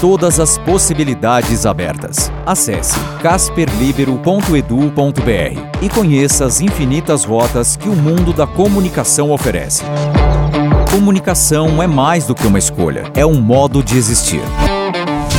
Todas 0.00 0.40
as 0.40 0.56
possibilidades 0.56 1.66
abertas. 1.66 2.32
Acesse 2.46 2.98
casperlibero.edu.br 3.22 5.82
e 5.82 5.88
conheça 5.90 6.46
as 6.46 6.62
infinitas 6.62 7.24
rotas 7.24 7.76
que 7.76 7.86
o 7.86 7.94
mundo 7.94 8.32
da 8.32 8.46
comunicação 8.46 9.30
oferece. 9.30 9.84
Comunicação 10.90 11.82
é 11.82 11.86
mais 11.86 12.24
do 12.24 12.34
que 12.34 12.46
uma 12.46 12.58
escolha, 12.58 13.12
é 13.14 13.26
um 13.26 13.42
modo 13.42 13.82
de 13.82 13.98
existir. 13.98 14.40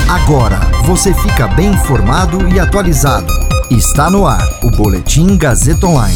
Agora 0.08 0.60
você 0.86 1.12
fica 1.12 1.48
bem 1.48 1.70
informado 1.70 2.48
e 2.50 2.60
atualizado. 2.60 3.34
Está 3.72 4.12
no 4.12 4.28
ar 4.28 4.48
o 4.62 4.70
Boletim 4.78 5.38
Gazeta 5.38 5.88
Online. 5.88 6.16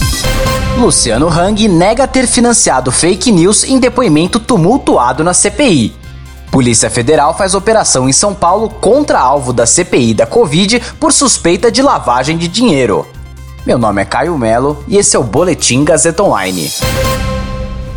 Luciano 0.78 1.30
Hang 1.30 1.68
nega 1.68 2.08
ter 2.08 2.28
financiado 2.28 2.92
fake 2.92 3.32
news 3.32 3.64
em 3.64 3.80
depoimento 3.80 4.40
tumultuado 4.40 5.24
na 5.24 5.34
CPI. 5.34 6.05
Polícia 6.56 6.90
Federal 6.90 7.38
faz 7.38 7.54
operação 7.54 8.08
em 8.08 8.14
São 8.14 8.34
Paulo 8.34 8.70
contra 8.70 9.20
alvo 9.20 9.52
da 9.52 9.66
CPI 9.66 10.14
da 10.14 10.26
Covid 10.26 10.82
por 10.98 11.12
suspeita 11.12 11.70
de 11.70 11.82
lavagem 11.82 12.38
de 12.38 12.48
dinheiro. 12.48 13.06
Meu 13.66 13.78
nome 13.78 14.02
é 14.02 14.06
Caio 14.06 14.38
Melo 14.38 14.82
e 14.88 14.96
esse 14.96 15.18
é 15.18 15.20
o 15.20 15.24
Boletim 15.24 15.84
Gazeta 15.84 16.24
Online. 16.24 16.72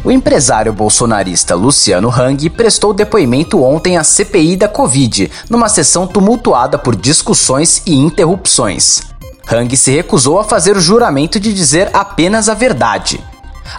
O 0.02 0.10
empresário 0.10 0.72
bolsonarista 0.72 1.54
Luciano 1.54 2.10
Hang 2.10 2.50
prestou 2.50 2.92
depoimento 2.92 3.62
ontem 3.62 3.96
à 3.96 4.02
CPI 4.02 4.56
da 4.56 4.66
Covid, 4.66 5.30
numa 5.48 5.68
sessão 5.68 6.04
tumultuada 6.04 6.76
por 6.76 6.96
discussões 6.96 7.80
e 7.87 7.95
interrupções. 7.95 9.02
Hang 9.48 9.76
se 9.76 9.93
recusou 9.93 10.37
a 10.37 10.43
fazer 10.43 10.76
o 10.76 10.80
juramento 10.80 11.38
de 11.38 11.54
dizer 11.54 11.90
apenas 11.93 12.48
a 12.48 12.54
verdade. 12.54 13.24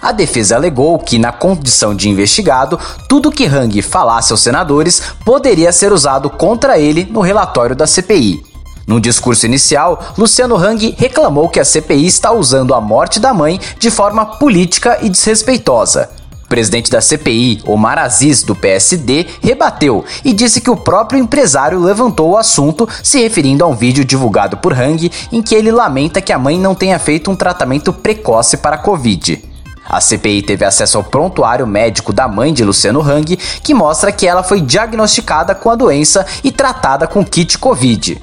A 0.02 0.12
defesa 0.12 0.56
alegou 0.56 0.98
que, 0.98 1.18
na 1.18 1.32
condição 1.32 1.94
de 1.94 2.08
investigado, 2.08 2.78
tudo 3.08 3.30
que 3.32 3.46
Hang 3.46 3.82
falasse 3.82 4.32
aos 4.32 4.40
senadores 4.40 5.02
poderia 5.24 5.72
ser 5.72 5.92
usado 5.92 6.30
contra 6.30 6.78
ele 6.78 7.08
no 7.10 7.20
relatório 7.20 7.76
da 7.76 7.86
CPI. 7.86 8.50
No 8.90 9.00
discurso 9.00 9.46
inicial, 9.46 10.02
Luciano 10.18 10.56
Hang 10.56 10.96
reclamou 10.98 11.48
que 11.48 11.60
a 11.60 11.64
CPI 11.64 12.06
está 12.06 12.32
usando 12.32 12.74
a 12.74 12.80
morte 12.80 13.20
da 13.20 13.32
mãe 13.32 13.60
de 13.78 13.88
forma 13.88 14.26
política 14.26 14.98
e 15.00 15.08
desrespeitosa. 15.08 16.10
O 16.44 16.48
presidente 16.48 16.90
da 16.90 17.00
CPI, 17.00 17.62
Omar 17.64 17.98
Aziz, 17.98 18.42
do 18.42 18.56
PSD, 18.56 19.26
rebateu 19.40 20.04
e 20.24 20.32
disse 20.32 20.60
que 20.60 20.70
o 20.70 20.76
próprio 20.76 21.20
empresário 21.20 21.78
levantou 21.78 22.30
o 22.30 22.36
assunto, 22.36 22.88
se 23.00 23.20
referindo 23.20 23.64
a 23.64 23.68
um 23.68 23.76
vídeo 23.76 24.04
divulgado 24.04 24.56
por 24.56 24.72
Hang 24.72 25.08
em 25.30 25.40
que 25.40 25.54
ele 25.54 25.70
lamenta 25.70 26.20
que 26.20 26.32
a 26.32 26.38
mãe 26.38 26.58
não 26.58 26.74
tenha 26.74 26.98
feito 26.98 27.30
um 27.30 27.36
tratamento 27.36 27.92
precoce 27.92 28.56
para 28.56 28.74
a 28.74 28.80
Covid. 28.80 29.49
A 29.90 30.00
CPI 30.00 30.42
teve 30.42 30.64
acesso 30.64 30.98
ao 30.98 31.02
prontuário 31.02 31.66
médico 31.66 32.12
da 32.12 32.28
mãe 32.28 32.54
de 32.54 32.62
Luciano 32.62 33.02
Hang, 33.02 33.36
que 33.36 33.74
mostra 33.74 34.12
que 34.12 34.24
ela 34.24 34.44
foi 34.44 34.60
diagnosticada 34.60 35.52
com 35.52 35.68
a 35.68 35.74
doença 35.74 36.24
e 36.44 36.52
tratada 36.52 37.08
com 37.08 37.24
kit 37.24 37.58
Covid. 37.58 38.22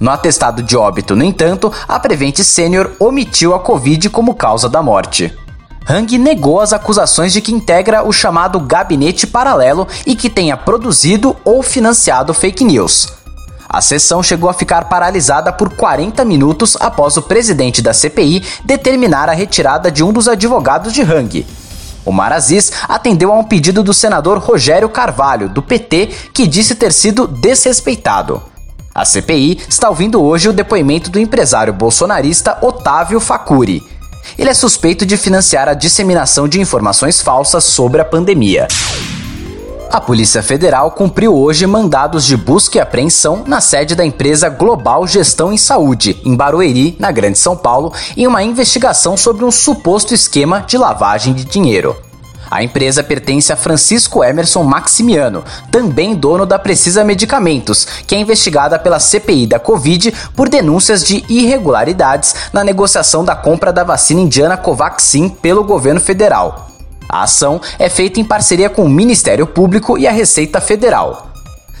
No 0.00 0.10
atestado 0.10 0.64
de 0.64 0.76
óbito, 0.76 1.14
no 1.14 1.22
entanto, 1.22 1.72
a 1.86 2.00
Prevent 2.00 2.38
Senior 2.38 2.90
omitiu 2.98 3.54
a 3.54 3.60
Covid 3.60 4.10
como 4.10 4.34
causa 4.34 4.68
da 4.68 4.82
morte. 4.82 5.32
Hang 5.88 6.18
negou 6.18 6.60
as 6.60 6.72
acusações 6.72 7.32
de 7.32 7.40
que 7.40 7.52
integra 7.52 8.02
o 8.02 8.12
chamado 8.12 8.58
gabinete 8.58 9.28
paralelo 9.28 9.86
e 10.04 10.16
que 10.16 10.28
tenha 10.28 10.56
produzido 10.56 11.36
ou 11.44 11.62
financiado 11.62 12.34
fake 12.34 12.64
news. 12.64 13.06
A 13.68 13.80
sessão 13.80 14.22
chegou 14.22 14.48
a 14.48 14.54
ficar 14.54 14.88
paralisada 14.88 15.52
por 15.52 15.74
40 15.74 16.24
minutos 16.24 16.76
após 16.78 17.16
o 17.16 17.22
presidente 17.22 17.82
da 17.82 17.92
CPI 17.92 18.42
determinar 18.64 19.28
a 19.28 19.32
retirada 19.32 19.90
de 19.90 20.04
um 20.04 20.12
dos 20.12 20.28
advogados 20.28 20.92
de 20.92 21.02
Hang. 21.02 21.44
O 22.04 22.22
Aziz 22.22 22.70
atendeu 22.88 23.32
a 23.32 23.38
um 23.38 23.42
pedido 23.42 23.82
do 23.82 23.92
senador 23.92 24.38
Rogério 24.38 24.88
Carvalho, 24.88 25.48
do 25.48 25.60
PT, 25.60 26.10
que 26.32 26.46
disse 26.46 26.76
ter 26.76 26.92
sido 26.92 27.26
desrespeitado. 27.26 28.40
A 28.94 29.04
CPI 29.04 29.60
está 29.68 29.90
ouvindo 29.90 30.22
hoje 30.22 30.48
o 30.48 30.52
depoimento 30.52 31.10
do 31.10 31.18
empresário 31.18 31.72
bolsonarista 31.72 32.58
Otávio 32.62 33.18
Facuri. 33.18 33.82
Ele 34.38 34.50
é 34.50 34.54
suspeito 34.54 35.04
de 35.04 35.16
financiar 35.16 35.68
a 35.68 35.74
disseminação 35.74 36.48
de 36.48 36.60
informações 36.60 37.20
falsas 37.20 37.64
sobre 37.64 38.00
a 38.00 38.04
pandemia. 38.04 38.68
A 39.96 40.00
Polícia 40.02 40.42
Federal 40.42 40.90
cumpriu 40.90 41.34
hoje 41.34 41.66
mandados 41.66 42.26
de 42.26 42.36
busca 42.36 42.76
e 42.76 42.80
apreensão 42.82 43.44
na 43.46 43.62
sede 43.62 43.94
da 43.94 44.04
empresa 44.04 44.50
Global 44.50 45.06
Gestão 45.06 45.50
em 45.50 45.56
Saúde, 45.56 46.20
em 46.22 46.36
Barueri, 46.36 46.94
na 46.98 47.10
Grande 47.10 47.38
São 47.38 47.56
Paulo, 47.56 47.94
em 48.14 48.26
uma 48.26 48.42
investigação 48.42 49.16
sobre 49.16 49.42
um 49.42 49.50
suposto 49.50 50.12
esquema 50.12 50.60
de 50.60 50.76
lavagem 50.76 51.32
de 51.32 51.46
dinheiro. 51.46 51.96
A 52.50 52.62
empresa 52.62 53.02
pertence 53.02 53.50
a 53.54 53.56
Francisco 53.56 54.22
Emerson 54.22 54.64
Maximiano, 54.64 55.42
também 55.70 56.14
dono 56.14 56.44
da 56.44 56.58
Precisa 56.58 57.02
Medicamentos, 57.02 57.86
que 58.06 58.14
é 58.14 58.18
investigada 58.18 58.78
pela 58.78 59.00
CPI 59.00 59.46
da 59.46 59.58
Covid 59.58 60.12
por 60.36 60.50
denúncias 60.50 61.02
de 61.02 61.24
irregularidades 61.26 62.34
na 62.52 62.62
negociação 62.62 63.24
da 63.24 63.34
compra 63.34 63.72
da 63.72 63.82
vacina 63.82 64.20
indiana 64.20 64.58
Covaxin 64.58 65.30
pelo 65.30 65.64
governo 65.64 66.02
federal. 66.02 66.75
A 67.08 67.22
ação 67.22 67.60
é 67.78 67.88
feita 67.88 68.20
em 68.20 68.24
parceria 68.24 68.68
com 68.68 68.84
o 68.84 68.88
Ministério 68.88 69.46
Público 69.46 69.96
e 69.96 70.06
a 70.06 70.12
Receita 70.12 70.60
Federal. 70.60 71.30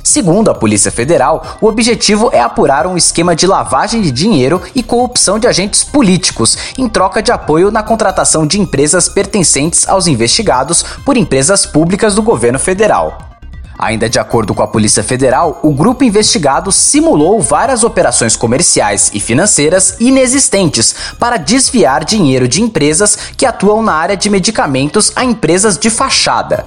Segundo 0.06 0.48
a 0.48 0.54
Polícia 0.54 0.92
Federal, 0.92 1.44
o 1.60 1.66
objetivo 1.66 2.30
é 2.32 2.40
apurar 2.40 2.86
um 2.86 2.96
esquema 2.96 3.34
de 3.34 3.44
lavagem 3.44 4.00
de 4.00 4.12
dinheiro 4.12 4.62
e 4.72 4.80
corrupção 4.80 5.36
de 5.36 5.48
agentes 5.48 5.82
políticos 5.82 6.56
em 6.78 6.88
troca 6.88 7.20
de 7.20 7.32
apoio 7.32 7.72
na 7.72 7.82
contratação 7.82 8.46
de 8.46 8.60
empresas 8.60 9.08
pertencentes 9.08 9.88
aos 9.88 10.06
investigados 10.06 10.84
por 11.04 11.16
empresas 11.16 11.66
públicas 11.66 12.14
do 12.14 12.22
governo 12.22 12.58
federal. 12.58 13.35
Ainda 13.78 14.08
de 14.08 14.18
acordo 14.18 14.54
com 14.54 14.62
a 14.62 14.66
Polícia 14.66 15.02
Federal, 15.02 15.60
o 15.62 15.72
grupo 15.72 16.02
investigado 16.02 16.72
simulou 16.72 17.40
várias 17.40 17.84
operações 17.84 18.34
comerciais 18.34 19.10
e 19.12 19.20
financeiras 19.20 19.96
inexistentes 20.00 20.94
para 21.18 21.36
desviar 21.36 22.04
dinheiro 22.04 22.48
de 22.48 22.62
empresas 22.62 23.16
que 23.36 23.44
atuam 23.44 23.82
na 23.82 23.92
área 23.92 24.16
de 24.16 24.30
medicamentos 24.30 25.12
a 25.14 25.24
empresas 25.24 25.78
de 25.78 25.90
fachada. 25.90 26.64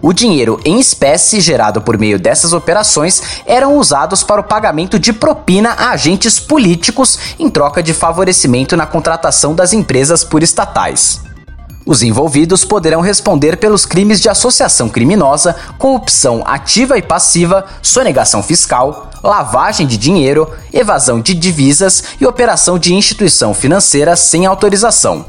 O 0.00 0.12
dinheiro 0.12 0.60
em 0.64 0.78
espécie 0.78 1.40
gerado 1.40 1.82
por 1.82 1.98
meio 1.98 2.18
dessas 2.18 2.52
operações 2.52 3.22
eram 3.44 3.76
usados 3.76 4.22
para 4.22 4.40
o 4.40 4.44
pagamento 4.44 4.98
de 4.98 5.12
propina 5.12 5.70
a 5.70 5.90
agentes 5.90 6.38
políticos 6.38 7.18
em 7.38 7.50
troca 7.50 7.82
de 7.82 7.92
favorecimento 7.92 8.76
na 8.76 8.86
contratação 8.86 9.54
das 9.54 9.72
empresas 9.72 10.22
por 10.22 10.42
estatais. 10.42 11.20
Os 11.88 12.02
envolvidos 12.02 12.66
poderão 12.66 13.00
responder 13.00 13.56
pelos 13.56 13.86
crimes 13.86 14.20
de 14.20 14.28
associação 14.28 14.90
criminosa, 14.90 15.56
corrupção 15.78 16.42
ativa 16.44 16.98
e 16.98 17.02
passiva, 17.02 17.64
sonegação 17.80 18.42
fiscal, 18.42 19.08
lavagem 19.24 19.86
de 19.86 19.96
dinheiro, 19.96 20.52
evasão 20.70 21.18
de 21.18 21.32
divisas 21.32 22.04
e 22.20 22.26
operação 22.26 22.78
de 22.78 22.92
instituição 22.92 23.54
financeira 23.54 24.16
sem 24.16 24.44
autorização. 24.44 25.24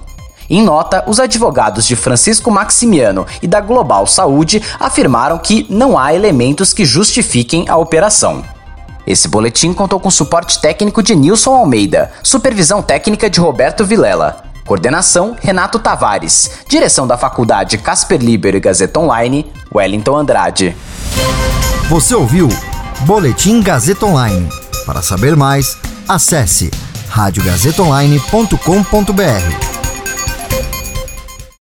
Em 0.49 0.61
nota, 0.61 1.01
os 1.07 1.17
advogados 1.17 1.87
de 1.87 1.95
Francisco 1.95 2.51
Maximiano 2.51 3.25
e 3.41 3.47
da 3.47 3.61
Global 3.61 4.05
Saúde 4.05 4.61
afirmaram 4.77 5.37
que 5.37 5.65
não 5.69 5.97
há 5.97 6.13
elementos 6.13 6.73
que 6.73 6.83
justifiquem 6.83 7.69
a 7.69 7.77
operação. 7.77 8.43
Esse 9.07 9.29
boletim 9.29 9.71
contou 9.71 9.97
com 9.97 10.11
suporte 10.11 10.59
técnico 10.59 11.01
de 11.01 11.15
Nilson 11.15 11.55
Almeida, 11.55 12.11
supervisão 12.21 12.81
técnica 12.81 13.29
de 13.29 13.39
Roberto 13.39 13.85
Vilela, 13.85 14.48
coordenação 14.69 15.35
Renato 15.41 15.79
Tavares, 15.79 16.51
direção 16.67 17.07
da 17.07 17.17
Faculdade 17.17 17.79
Casper 17.79 18.21
Liber 18.21 18.53
e 18.53 18.59
Gazeta 18.59 18.99
Online, 18.99 19.51
Wellington 19.73 20.15
Andrade. 20.15 20.77
Você 21.89 22.13
ouviu 22.13 22.47
Boletim 22.99 23.63
Gazeta 23.63 24.05
Online. 24.05 24.47
Para 24.85 25.01
saber 25.01 25.35
mais, 25.35 25.75
acesse 26.07 26.69
radiogazetaonline.com.br. 27.09 29.68